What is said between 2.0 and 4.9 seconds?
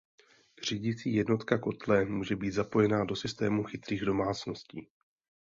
může být zapojena do systémů chytrých domácností.